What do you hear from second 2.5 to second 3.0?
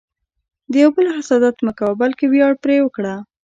پرې